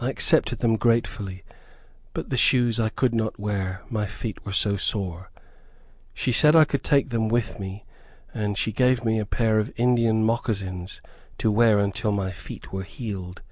I 0.00 0.10
accepted 0.10 0.58
them 0.58 0.74
gratefully, 0.74 1.44
but 2.12 2.28
the 2.28 2.36
shoes 2.36 2.80
I 2.80 2.88
could 2.88 3.14
not 3.14 3.38
wear, 3.38 3.82
my 3.88 4.04
feet 4.04 4.44
were 4.44 4.50
so 4.50 4.74
sore. 4.74 5.30
She 6.12 6.32
said 6.32 6.56
I 6.56 6.64
could 6.64 6.82
take 6.82 7.10
them 7.10 7.28
with 7.28 7.60
me, 7.60 7.84
and 8.34 8.58
she 8.58 8.72
gave 8.72 9.04
me 9.04 9.20
a 9.20 9.24
pair 9.24 9.60
of 9.60 9.72
Indian 9.76 10.24
moccasins 10.24 11.00
to 11.38 11.52
wear 11.52 11.88
till 11.92 12.10
my 12.10 12.32
feet 12.32 12.72
were 12.72 12.82
healed. 12.82 13.42